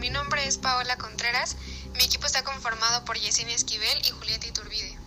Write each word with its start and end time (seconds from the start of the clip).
mi 0.00 0.08
nombre 0.08 0.46
es 0.46 0.56
Paola 0.56 0.96
Contreras. 0.96 1.56
Mi 1.92 2.04
equipo 2.04 2.24
está 2.24 2.42
conformado 2.42 3.04
por 3.04 3.18
Yesenia 3.18 3.54
Esquivel 3.54 4.06
y 4.06 4.10
Julieta 4.10 4.46
Iturbide. 4.46 4.98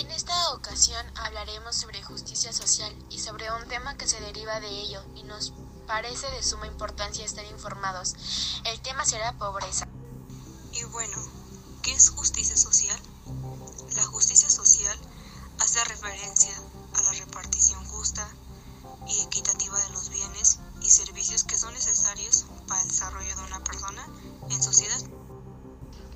En 0.00 0.10
esta 0.10 0.50
ocasión 0.50 1.06
hablaremos 1.14 1.76
sobre 1.76 2.02
justicia 2.02 2.52
social 2.52 2.92
y 3.08 3.20
sobre 3.20 3.52
un 3.52 3.68
tema 3.68 3.96
que 3.96 4.08
se 4.08 4.20
deriva 4.20 4.58
de 4.58 4.68
ello 4.68 5.04
y 5.14 5.22
nos 5.22 5.52
parece 5.86 6.28
de 6.32 6.42
suma 6.42 6.66
importancia 6.66 7.24
estar 7.24 7.44
informados. 7.44 8.14
El 8.64 8.80
tema 8.80 9.04
será 9.04 9.32
pobreza. 9.38 9.86
Y 10.72 10.82
bueno, 10.84 11.16
¿qué 11.82 11.92
es 11.92 12.10
justicia 12.10 12.56
social? 12.56 12.98
La 13.94 14.04
justicia 14.06 14.50
sociedad. 24.72 25.02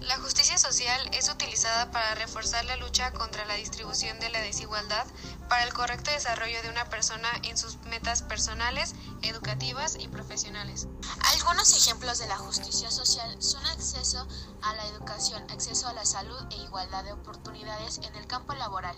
La 0.01 0.19
justicia 0.19 0.57
social 0.57 1.11
es 1.13 1.29
utilizada 1.29 1.91
para 1.91 2.15
reforzar 2.15 2.65
la 2.65 2.77
lucha 2.77 3.13
contra 3.13 3.45
la 3.47 3.55
distribución 3.55 4.21
de 4.21 4.31
la 4.31 4.41
desigualdad, 4.41 5.07
para 5.49 5.65
el 5.65 5.73
correcto 5.73 6.11
desarrollo 6.11 6.63
de 6.63 6.71
una 6.71 6.89
persona 6.89 7.29
en 7.43 7.57
sus 7.57 7.77
metas 7.85 8.23
personales, 8.23 8.95
educativas 9.23 9.97
y 9.99 10.09
profesionales. 10.09 10.87
Algunos 11.35 11.75
ejemplos 11.77 12.19
de 12.19 12.29
la 12.29 12.37
justicia 12.37 12.91
social 12.91 13.43
son 13.43 13.65
acceso 13.67 14.27
a 14.63 14.75
la 14.75 14.87
educación, 14.87 15.43
acceso 15.51 15.89
a 15.89 15.93
la 15.93 16.05
salud 16.05 16.41
e 16.51 16.57
igualdad 16.57 17.05
de 17.05 17.13
oportunidades 17.13 17.99
en 17.99 18.15
el 18.17 18.27
campo 18.27 18.55
laboral, 18.55 18.97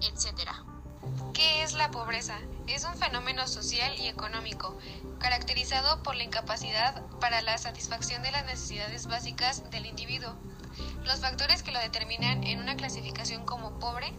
etc. 0.00 0.50
¿Qué 1.32 1.62
es 1.62 1.74
la 1.74 1.90
pobreza? 1.90 2.38
Es 2.66 2.84
un 2.84 2.94
fenómeno 2.96 3.46
social 3.46 3.92
y 3.98 4.08
económico, 4.08 4.76
caracterizado 5.18 6.02
por 6.02 6.16
la 6.16 6.24
incapacidad 6.24 7.02
para 7.20 7.40
la 7.42 7.56
satisfacción 7.58 8.22
de 8.22 8.32
las 8.32 8.44
necesidades 8.44 9.06
básicas 9.06 9.70
del 9.70 9.86
individuo. 9.86 10.34
Los 11.04 11.20
factores 11.20 11.62
que 11.62 11.72
lo 11.72 11.78
determinan 11.80 12.44
en 12.44 12.60
una 12.60 12.76
clasificación 12.76 13.44
como 13.44 13.78
pobre 13.78 14.12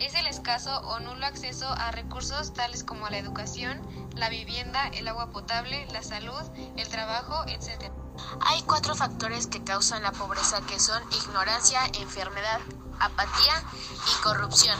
es 0.00 0.14
el 0.14 0.26
escaso 0.26 0.80
o 0.80 1.00
nulo 1.00 1.26
acceso 1.26 1.68
a 1.68 1.90
recursos 1.92 2.54
tales 2.54 2.82
como 2.82 3.08
la 3.08 3.18
educación, 3.18 3.80
la 4.16 4.28
vivienda, 4.28 4.88
el 4.88 5.06
agua 5.08 5.30
potable, 5.30 5.86
la 5.92 6.02
salud, 6.02 6.42
el 6.76 6.88
trabajo, 6.88 7.44
etc. 7.46 7.92
Hay 8.40 8.62
cuatro 8.62 8.94
factores 8.94 9.46
que 9.46 9.62
causan 9.62 10.02
la 10.02 10.12
pobreza 10.12 10.60
que 10.66 10.80
son 10.80 11.02
ignorancia, 11.12 11.80
enfermedad, 12.00 12.60
apatía 12.98 13.62
y 14.10 14.22
corrupción. 14.22 14.78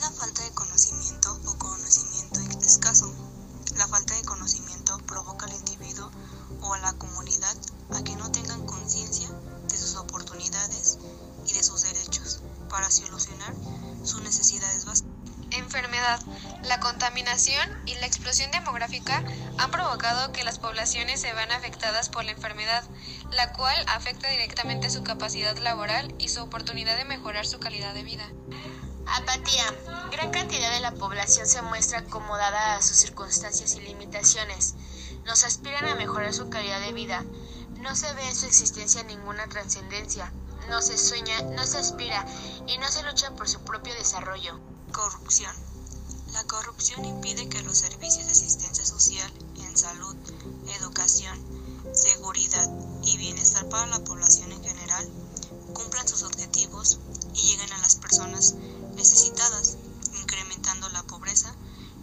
La 0.00 0.10
falta 0.10 0.42
de 0.42 0.50
conocimiento 0.52 1.38
o 1.44 1.58
conocimiento 1.58 2.40
escaso. 2.64 3.14
La 3.76 3.86
falta 3.86 4.14
de 4.14 4.22
conocimiento 4.22 4.96
provoca 5.06 5.44
al 5.44 5.52
individuo 5.52 6.10
o 6.62 6.72
a 6.72 6.78
la 6.78 6.94
comunidad 6.94 7.54
a 7.94 8.02
que 8.02 8.16
no 8.16 8.32
tengan 8.32 8.64
conciencia 8.64 9.28
de 9.68 9.76
sus 9.76 9.96
oportunidades 9.96 10.98
y 11.46 11.52
de 11.52 11.62
sus 11.62 11.82
derechos 11.82 12.40
para 12.70 12.90
solucionar 12.90 13.54
sus 14.02 14.22
necesidades 14.22 14.86
básicas. 14.86 15.12
Enfermedad. 15.50 16.20
La 16.62 16.80
contaminación 16.80 17.68
y 17.84 17.94
la 17.96 18.06
explosión 18.06 18.50
demográfica 18.52 19.22
han 19.58 19.70
provocado 19.70 20.32
que 20.32 20.44
las 20.44 20.58
poblaciones 20.58 21.20
se 21.20 21.32
vean 21.34 21.52
afectadas 21.52 22.08
por 22.08 22.24
la 22.24 22.30
enfermedad, 22.30 22.84
la 23.32 23.52
cual 23.52 23.76
afecta 23.88 24.28
directamente 24.30 24.88
su 24.88 25.02
capacidad 25.02 25.58
laboral 25.58 26.14
y 26.18 26.28
su 26.28 26.40
oportunidad 26.40 26.96
de 26.96 27.04
mejorar 27.04 27.46
su 27.46 27.58
calidad 27.58 27.92
de 27.92 28.04
vida. 28.04 28.30
Apatía. 29.06 29.64
Gran 30.10 30.30
cantidad 30.30 30.70
de 30.72 30.80
la 30.80 30.92
población 30.92 31.46
se 31.46 31.62
muestra 31.62 32.00
acomodada 32.00 32.76
a 32.76 32.82
sus 32.82 32.96
circunstancias 32.96 33.74
y 33.74 33.80
limitaciones. 33.80 34.74
Nos 35.24 35.44
aspiran 35.44 35.86
a 35.86 35.94
mejorar 35.94 36.32
su 36.32 36.48
calidad 36.48 36.80
de 36.80 36.92
vida. 36.92 37.24
No 37.80 37.94
se 37.96 38.12
ve 38.14 38.28
en 38.28 38.36
su 38.36 38.46
existencia 38.46 39.02
ninguna 39.02 39.48
trascendencia. 39.48 40.32
No 40.68 40.82
se 40.82 40.98
sueña, 40.98 41.42
no 41.42 41.66
se 41.66 41.78
aspira 41.78 42.26
y 42.66 42.78
no 42.78 42.88
se 42.88 43.02
lucha 43.02 43.34
por 43.34 43.48
su 43.48 43.60
propio 43.60 43.94
desarrollo. 43.94 44.60
Corrupción. 44.92 45.54
La 46.32 46.44
corrupción 46.44 47.04
impide 47.04 47.48
que 47.48 47.62
los 47.62 47.78
servicios 47.78 48.26
de 48.26 48.32
asistencia 48.32 48.84
social 48.84 49.32
en 49.56 49.76
salud, 49.76 50.16
educación, 50.78 51.38
seguridad 51.92 52.70
y 53.02 53.16
bienestar 53.16 53.68
para 53.68 53.86
la 53.86 54.04
población 54.04 54.52
en 54.52 54.62
general 54.62 55.08
cumplan 55.72 56.06
sus 56.06 56.22
objetivos 56.22 56.98
y 57.34 57.42
lleguen 57.48 57.72
a 57.72 57.78
las 57.78 57.96
personas 57.96 58.54
necesitadas, 59.00 59.78
incrementando 60.20 60.86
la 60.90 61.02
pobreza 61.04 61.54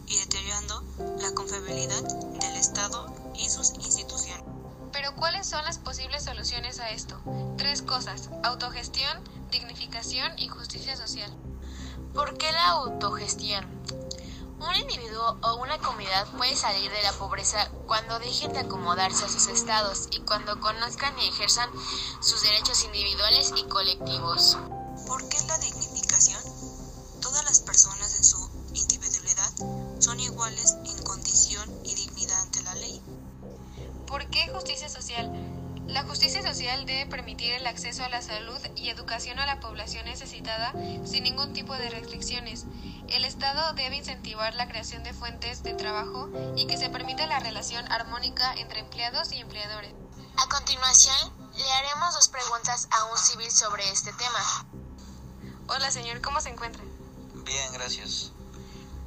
y 0.08 0.18
deteriorando 0.18 0.84
la 1.20 1.32
confiabilidad 1.36 2.02
del 2.02 2.56
Estado 2.56 3.14
y 3.36 3.48
sus 3.50 3.76
instituciones. 3.76 4.44
Pero 4.92 5.16
¿cuáles 5.16 5.46
son 5.46 5.64
las 5.64 5.78
posibles 5.78 6.24
soluciones 6.24 6.80
a 6.80 6.90
esto? 6.90 7.22
Tres 7.56 7.84
cosas, 7.84 8.32
autogestión, 8.44 9.16
dignificación 9.52 10.40
y 10.40 10.48
justicia 10.48 10.98
social. 10.98 11.32
¿Por 12.16 12.36
qué 12.40 12.52
la 12.52 12.70
autogestión? 12.70 13.64
Un 14.60 14.76
individuo 14.76 15.38
o 15.44 15.56
una 15.58 15.78
comunidad 15.78 16.26
puede 16.36 16.56
salir 16.56 16.90
de 16.90 17.04
la 17.04 17.14
pobreza 17.14 17.70
cuando 17.86 18.18
dejen 18.18 18.54
de 18.54 18.62
acomodarse 18.62 19.24
a 19.24 19.30
sus 19.30 19.46
estados 19.50 20.08
y 20.10 20.22
cuando 20.22 20.60
conozcan 20.60 21.14
y 21.20 21.28
ejerzan 21.28 21.70
sus 22.22 22.42
derechos 22.42 22.84
individuales 22.86 23.54
y 23.56 23.66
colectivos. 23.66 24.58
¿Por 25.06 25.30
qué 25.30 25.38
la 25.48 25.60
dignificación? 25.60 25.87
Personas 27.68 28.16
en 28.16 28.24
su 28.24 28.50
individualidad 28.74 29.52
son 30.00 30.22
iguales 30.22 30.78
en 30.86 31.04
condición 31.04 31.70
y 31.84 31.96
dignidad 31.96 32.42
ante 32.44 32.64
la 32.64 32.74
ley. 32.76 33.02
¿Por 34.08 34.30
qué 34.30 34.48
justicia 34.48 34.88
social? 34.88 35.30
La 35.86 36.04
justicia 36.04 36.42
social 36.42 36.86
debe 36.86 37.06
permitir 37.08 37.52
el 37.52 37.68
acceso 37.68 38.06
a 38.06 38.10
la 38.10 38.22
salud 38.22 38.58
y 38.78 38.88
educación 38.88 39.38
a 39.40 39.46
la 39.46 39.60
población 39.60 40.06
necesitada 40.06 40.72
sin 41.06 41.26
ningún 41.26 41.52
tipo 41.52 41.74
de 41.74 41.90
restricciones. 41.90 42.64
El 43.10 43.26
Estado 43.26 43.74
debe 43.74 43.98
incentivar 43.98 44.56
la 44.56 44.70
creación 44.70 45.04
de 45.04 45.14
fuentes 45.14 45.62
de 45.62 45.74
trabajo 45.74 46.30
y 46.56 46.68
que 46.68 46.78
se 46.78 46.90
permita 46.90 47.28
la 47.28 47.40
relación 47.40 47.86
armónica 47.92 48.54
entre 48.54 48.80
empleados 48.80 49.34
y 49.34 49.40
empleadores. 49.40 49.94
A 50.38 50.48
continuación, 50.48 51.52
le 51.54 51.70
haremos 51.70 52.14
dos 52.14 52.30
preguntas 52.30 52.88
a 52.92 53.12
un 53.12 53.18
civil 53.18 53.52
sobre 53.52 53.90
este 53.92 54.14
tema. 54.14 54.66
Hola 55.68 55.92
señor, 55.92 56.22
¿cómo 56.22 56.40
se 56.40 56.48
encuentra? 56.48 56.82
Bien, 57.48 57.72
gracias. 57.72 58.34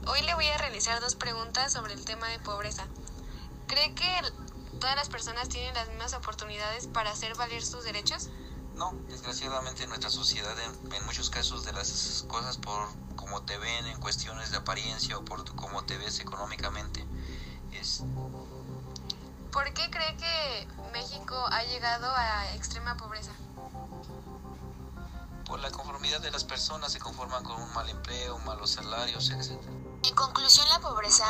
Hoy 0.06 0.23
le 0.23 0.34
voy 0.34 0.47
a 0.47 0.56
realizar 0.56 0.99
dos 1.01 1.15
preguntas 1.15 1.75
sobre 1.75 1.93
el 1.93 2.03
tema 2.06 2.27
de 2.28 2.39
pobreza. 2.39 2.87
¿Cree 3.67 3.95
que 3.95 4.09
todas 4.81 4.97
las 4.97 5.11
personas 5.11 5.51
tienen 5.51 5.75
las 5.75 5.89
mismas 5.89 6.15
oportunidades 6.15 6.87
para 6.87 7.11
hacer 7.11 7.37
valer 7.37 7.62
sus 7.62 7.84
derechos? 7.84 8.31
No, 8.77 8.95
desgraciadamente 9.09 9.83
en 9.83 9.91
nuestra 9.91 10.09
sociedad, 10.09 10.56
en, 10.59 10.95
en, 10.95 11.05
muchos 11.05 11.28
casos 11.28 11.67
de 11.67 11.75
las 11.75 12.25
cosas 12.28 12.56
por 12.56 12.89
cómo 13.15 13.43
te 13.43 13.59
ven, 13.59 13.87
en 13.87 14.01
cuestiones 14.01 14.51
de 14.51 14.57
apariencia 14.57 15.19
o 15.19 15.25
por 15.25 15.45
cómo 15.55 15.84
te 15.84 15.99
ves 15.99 16.19
económicamente, 16.21 17.05
es... 17.72 18.03
¿Por 19.53 19.71
qué 19.75 19.91
cree 19.91 20.17
que 20.17 20.69
México 20.95 21.37
ha 21.51 21.62
llegado 21.65 22.11
a 22.17 22.55
extrema 22.55 22.97
pobreza? 22.97 23.33
De 26.10 26.32
las 26.32 26.43
personas 26.43 26.91
se 26.91 26.98
conforman 26.98 27.44
con 27.44 27.62
un 27.62 27.72
mal 27.72 27.88
empleo, 27.88 28.37
malos 28.41 28.72
salarios, 28.72 29.31
etc. 29.31 29.53
En 30.03 30.15
conclusión, 30.16 30.69
la 30.69 30.81
pobreza 30.81 31.25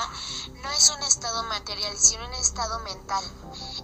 no 0.63 0.71
es 0.71 0.89
un 0.89 1.03
estado 1.03 1.43
material, 1.45 1.95
sino 1.99 2.27
un 2.27 2.33
estado 2.33 2.81
mental. 2.81 3.23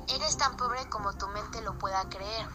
Eres 0.09 0.39
tan 0.39 0.57
pobre 0.57 0.89
como 0.89 1.12
tu 1.12 1.29
mente 1.29 1.61
lo 1.61 1.79
pueda 1.79 2.09
creer. 2.09 2.49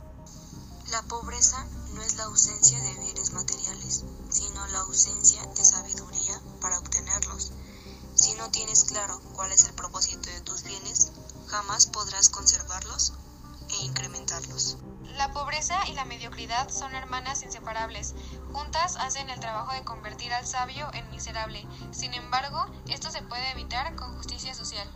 La 0.89 1.03
pobreza 1.03 1.63
no 1.93 2.01
es 2.01 2.15
la 2.15 2.23
ausencia 2.23 2.81
de 2.81 2.95
bienes 2.95 3.31
materiales, 3.31 4.05
sino 4.31 4.67
la 4.69 4.79
ausencia 4.79 5.45
de 5.45 5.63
sabiduría 5.63 6.41
para 6.59 6.79
obtenerlos. 6.79 7.51
Si 8.15 8.33
no 8.33 8.49
tienes 8.49 8.85
claro 8.85 9.21
cuál 9.33 9.51
es 9.51 9.65
el 9.65 9.75
propósito 9.75 10.31
de 10.31 10.41
tus 10.41 10.63
bienes, 10.63 11.11
jamás 11.47 11.85
podrás 11.85 12.29
conservarlos 12.29 13.13
incrementarlos. 13.81 14.77
La 15.17 15.31
pobreza 15.33 15.75
y 15.89 15.93
la 15.93 16.05
mediocridad 16.05 16.69
son 16.69 16.95
hermanas 16.95 17.43
inseparables. 17.43 18.15
Juntas 18.53 18.97
hacen 18.97 19.29
el 19.29 19.39
trabajo 19.39 19.73
de 19.73 19.83
convertir 19.83 20.33
al 20.33 20.45
sabio 20.45 20.89
en 20.93 21.09
miserable. 21.11 21.67
Sin 21.91 22.13
embargo, 22.13 22.65
esto 22.87 23.11
se 23.11 23.21
puede 23.23 23.51
evitar 23.51 23.95
con 23.95 24.15
justicia 24.15 24.53
social. 24.53 24.87